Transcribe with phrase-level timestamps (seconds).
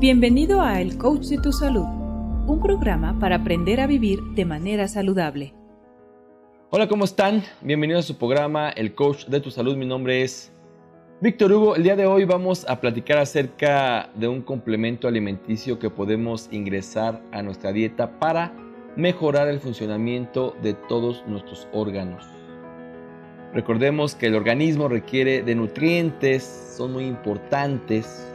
[0.00, 1.84] Bienvenido a El Coach de tu Salud,
[2.46, 5.52] un programa para aprender a vivir de manera saludable.
[6.70, 7.42] Hola, ¿cómo están?
[7.60, 9.76] Bienvenidos a su programa El Coach de tu Salud.
[9.76, 10.54] Mi nombre es
[11.20, 11.76] Víctor Hugo.
[11.76, 17.22] El día de hoy vamos a platicar acerca de un complemento alimenticio que podemos ingresar
[17.30, 18.54] a nuestra dieta para
[18.96, 22.24] mejorar el funcionamiento de todos nuestros órganos.
[23.52, 28.30] Recordemos que el organismo requiere de nutrientes, son muy importantes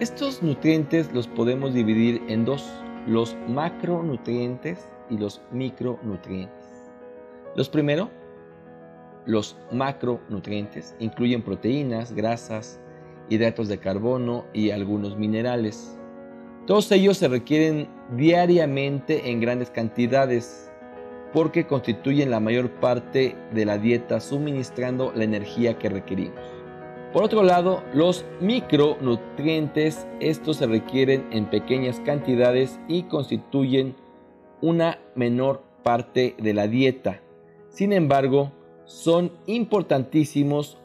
[0.00, 2.64] estos nutrientes los podemos dividir en dos,
[3.06, 6.92] los macronutrientes y los micronutrientes.
[7.56, 8.08] Los primeros,
[9.26, 12.80] los macronutrientes, incluyen proteínas, grasas,
[13.28, 15.98] hidratos de carbono y algunos minerales.
[16.66, 20.70] Todos ellos se requieren diariamente en grandes cantidades
[21.32, 26.57] porque constituyen la mayor parte de la dieta suministrando la energía que requerimos.
[27.12, 33.96] Por otro lado, los micronutrientes, estos se requieren en pequeñas cantidades y constituyen
[34.60, 37.22] una menor parte de la dieta.
[37.70, 38.52] Sin embargo,
[38.84, 40.76] son importantísimos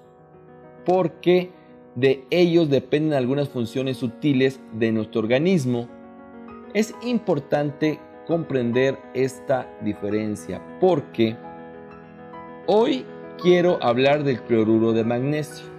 [0.85, 1.49] porque
[1.95, 5.89] de ellos dependen algunas funciones sutiles de nuestro organismo.
[6.73, 11.35] Es importante comprender esta diferencia porque
[12.65, 13.05] hoy
[13.41, 15.72] quiero hablar del cloruro de magnesio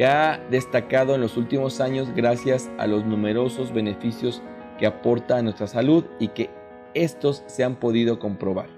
[0.00, 4.40] que ha destacado en los últimos años gracias a los numerosos beneficios
[4.78, 6.48] que aporta a nuestra salud y que
[6.94, 8.70] estos se han podido comprobar.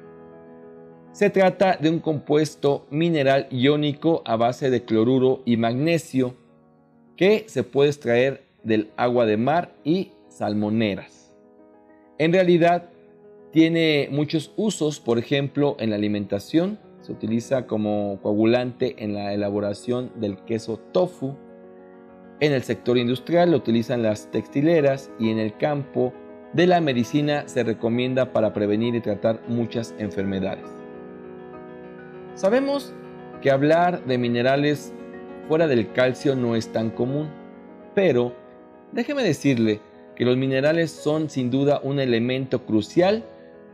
[1.13, 6.35] Se trata de un compuesto mineral iónico a base de cloruro y magnesio
[7.17, 11.33] que se puede extraer del agua de mar y salmoneras.
[12.19, 12.91] En realidad
[13.53, 20.11] tiene muchos usos, por ejemplo, en la alimentación, se utiliza como coagulante en la elaboración
[20.17, 21.35] del queso tofu.
[22.41, 26.13] En el sector industrial lo utilizan las textileras y en el campo
[26.53, 30.67] de la medicina se recomienda para prevenir y tratar muchas enfermedades.
[32.35, 32.95] Sabemos
[33.41, 34.95] que hablar de minerales
[35.49, 37.29] fuera del calcio no es tan común,
[37.95, 38.35] pero
[38.93, 39.81] déjeme decirle
[40.15, 43.25] que los minerales son sin duda un elemento crucial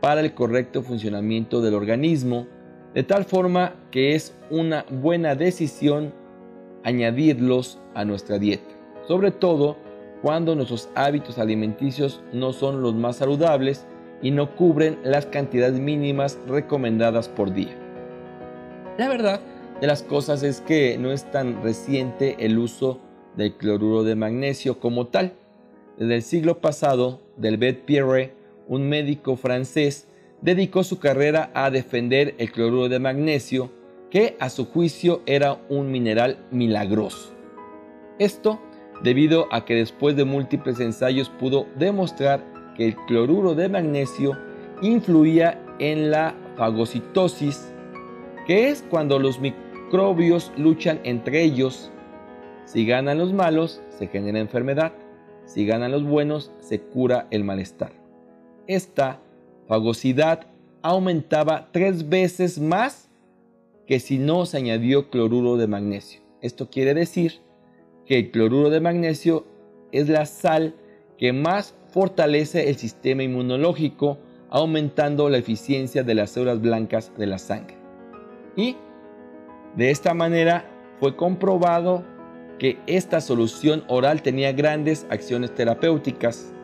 [0.01, 2.47] para el correcto funcionamiento del organismo
[2.93, 6.13] de tal forma que es una buena decisión
[6.83, 8.69] añadirlos a nuestra dieta,
[9.07, 9.77] sobre todo
[10.21, 13.85] cuando nuestros hábitos alimenticios no son los más saludables
[14.21, 17.75] y no cubren las cantidades mínimas recomendadas por día.
[18.97, 19.39] La verdad
[19.79, 22.99] de las cosas es que no es tan reciente el uso
[23.37, 25.33] del cloruro de magnesio como tal.
[25.97, 28.33] Desde el siglo pasado, Delbert Pierre,
[28.67, 30.08] un médico francés,
[30.41, 33.71] dedicó su carrera a defender el cloruro de magnesio,
[34.09, 37.33] que a su juicio era un mineral milagroso.
[38.17, 38.59] Esto
[39.03, 42.43] debido a que después de múltiples ensayos pudo demostrar
[42.75, 44.37] que el cloruro de magnesio
[44.81, 47.73] influía en la fagocitosis,
[48.45, 51.91] que es cuando los microbios luchan entre ellos.
[52.65, 54.93] Si ganan los malos, se genera enfermedad.
[55.45, 57.91] Si ganan los buenos, se cura el malestar.
[58.67, 59.19] Esta
[59.69, 60.47] fagosidad
[60.81, 63.07] aumentaba tres veces más
[63.85, 66.21] que si no se añadió cloruro de magnesio.
[66.41, 67.39] Esto quiere decir
[68.07, 69.45] que el cloruro de magnesio
[69.91, 70.73] es la sal
[71.19, 74.17] que más fortalece el sistema inmunológico,
[74.49, 77.77] aumentando la eficiencia de las células blancas de la sangre.
[78.55, 78.75] Y
[79.75, 80.65] de esta manera
[80.99, 82.03] fue comprobado
[82.57, 86.55] que esta solución oral tenía grandes acciones terapéuticas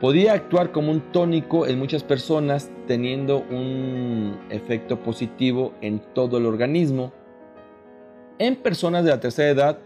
[0.00, 6.44] Podía actuar como un tónico en muchas personas teniendo un efecto positivo en todo el
[6.44, 7.14] organismo.
[8.38, 9.78] En personas de la tercera edad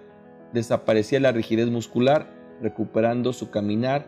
[0.52, 2.26] desaparecía la rigidez muscular,
[2.60, 4.04] recuperando su caminar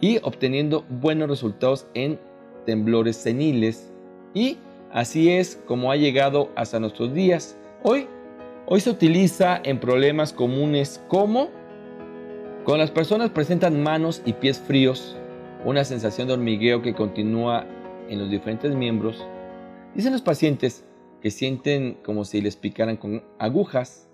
[0.00, 2.20] y obteniendo buenos resultados en
[2.64, 3.92] temblores seniles.
[4.34, 4.56] Y
[4.92, 7.56] así es como ha llegado hasta nuestros días.
[7.82, 8.06] Hoy,
[8.66, 11.48] hoy se utiliza en problemas comunes como
[12.64, 15.16] cuando las personas presentan manos y pies fríos,
[15.64, 17.66] una sensación de hormigueo que continúa
[18.08, 19.24] en los diferentes miembros.
[19.94, 20.84] Dicen los pacientes
[21.20, 24.08] que sienten como si les picaran con agujas,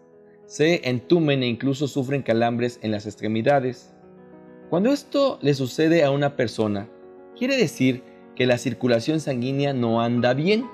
[0.47, 3.93] se entumen e incluso sufren calambres en las extremidades.
[4.71, 6.89] Cuando esto le sucede a una persona,
[7.37, 8.03] quiere decir
[8.35, 10.67] que la circulación sanguínea no anda bien,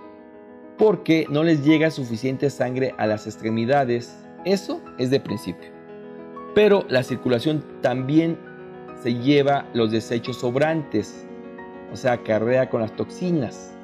[0.78, 4.16] porque no les llega suficiente sangre a las extremidades.
[4.44, 5.70] Eso es de principio.
[6.54, 8.38] Pero la circulación también
[9.02, 11.26] se lleva los desechos sobrantes,
[11.92, 13.74] o sea, carrea con las toxinas.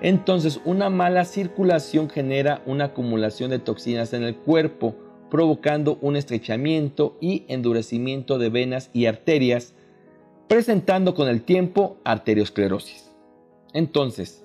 [0.00, 4.96] Entonces, una mala circulación genera una acumulación de toxinas en el cuerpo,
[5.30, 9.74] provocando un estrechamiento y endurecimiento de venas y arterias,
[10.48, 13.12] presentando con el tiempo arteriosclerosis.
[13.74, 14.44] Entonces,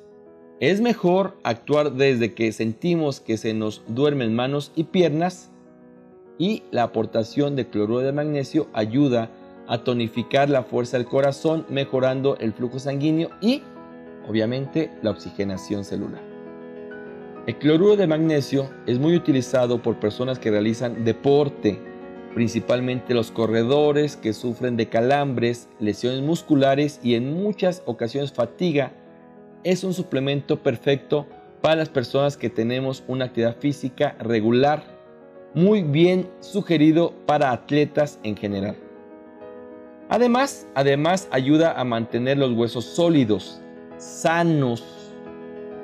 [0.59, 5.51] es mejor actuar desde que sentimos que se nos duermen manos y piernas
[6.37, 9.31] y la aportación de cloruro de magnesio ayuda
[9.67, 13.63] a tonificar la fuerza del corazón, mejorando el flujo sanguíneo y,
[14.27, 16.21] obviamente, la oxigenación celular.
[17.47, 21.79] El cloruro de magnesio es muy utilizado por personas que realizan deporte,
[22.33, 28.91] principalmente los corredores que sufren de calambres, lesiones musculares y en muchas ocasiones fatiga.
[29.63, 31.25] Es un suplemento perfecto
[31.61, 34.83] para las personas que tenemos una actividad física regular
[35.53, 38.86] muy bien sugerido para atletas en general.
[40.09, 43.61] Además, además ayuda a mantener los huesos sólidos,
[43.97, 44.83] sanos.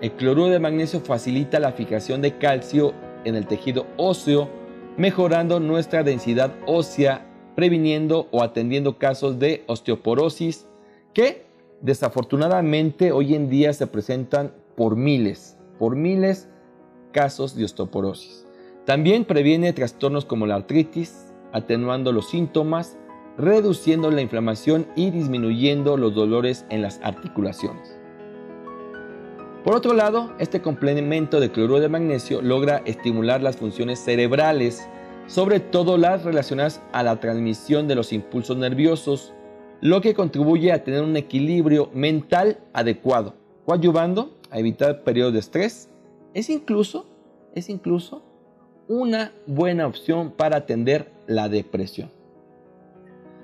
[0.02, 2.94] El cloruro de magnesio facilita la fijación de calcio
[3.26, 4.50] en el tejido óseo,
[4.98, 10.68] mejorando nuestra densidad ósea, previniendo o atendiendo casos de osteoporosis
[11.14, 11.46] que
[11.82, 16.48] desafortunadamente hoy en día se presentan por miles, por miles
[17.12, 18.48] casos de osteoporosis.
[18.86, 22.98] También previene trastornos como la artritis, atenuando los síntomas,
[23.38, 27.98] reduciendo la inflamación y disminuyendo los dolores en las articulaciones.
[29.64, 34.88] Por otro lado, este complemento de cloruro de magnesio logra estimular las funciones cerebrales,
[35.28, 39.34] sobre todo las relacionadas a la transmisión de los impulsos nerviosos,
[39.80, 43.36] lo que contribuye a tener un equilibrio mental adecuado,
[43.66, 45.90] coadyuvando a evitar periodos de estrés.
[46.34, 47.06] Es incluso,
[47.56, 48.22] es incluso
[48.90, 52.12] una buena opción para atender la depresión.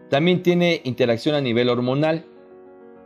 [0.10, 2.26] También tiene interacción a nivel hormonal.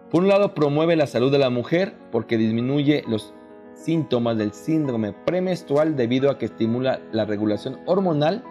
[0.10, 3.34] Por un lado promueve la salud de la mujer porque disminuye los
[3.76, 8.44] síntomas del síndrome premenstrual debido a que estimula la regulación hormonal.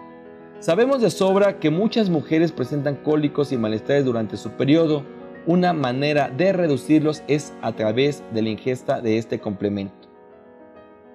[0.59, 5.03] Sabemos de sobra que muchas mujeres presentan cólicos y malestares durante su periodo.
[5.47, 10.02] Una manera de reducirlos es a través de la ingesta de este complemento.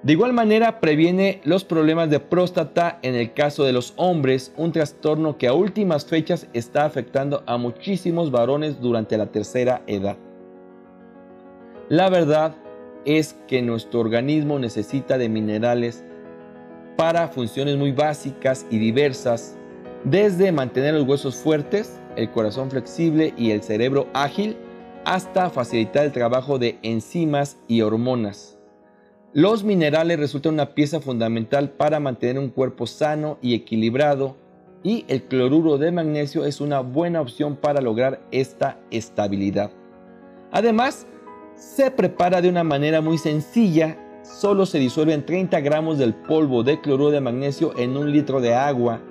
[0.02, 4.70] De igual manera, previene los problemas de próstata en el caso de los hombres, un
[4.70, 10.16] trastorno que a últimas fechas está afectando a muchísimos varones durante la tercera edad.
[11.88, 12.54] La verdad
[13.04, 16.04] es que nuestro organismo necesita de minerales
[16.96, 19.56] para funciones muy básicas y diversas,
[20.04, 24.56] desde mantener los huesos fuertes, el corazón flexible y el cerebro ágil,
[25.04, 28.57] hasta facilitar el trabajo de enzimas y hormonas.
[29.34, 34.36] Los minerales resultan una pieza fundamental para mantener un cuerpo sano y equilibrado
[34.82, 39.70] y el cloruro de magnesio es una buena opción para lograr esta estabilidad.
[40.50, 41.06] Además,
[41.56, 46.80] se prepara de una manera muy sencilla, solo se disuelven 30 gramos del polvo de
[46.80, 49.02] cloruro de magnesio en un litro de agua.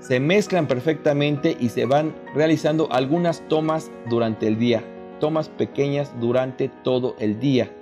[0.00, 4.84] Se mezclan perfectamente y se van realizando algunas tomas durante el día,
[5.20, 7.72] tomas pequeñas durante todo el día.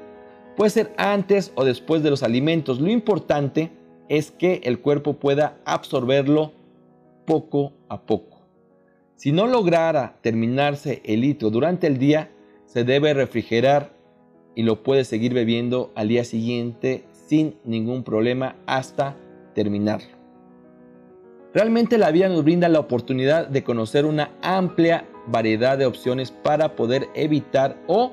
[0.56, 2.80] Puede ser antes o después de los alimentos.
[2.80, 3.70] Lo importante
[4.08, 6.52] es que el cuerpo pueda absorberlo
[7.26, 8.40] poco a poco.
[9.16, 12.30] Si no lograra terminarse el litro durante el día,
[12.66, 13.92] se debe refrigerar
[14.54, 19.16] y lo puede seguir bebiendo al día siguiente sin ningún problema hasta
[19.54, 20.16] terminarlo.
[21.52, 26.76] Realmente la vida nos brinda la oportunidad de conocer una amplia variedad de opciones para
[26.76, 28.12] poder evitar o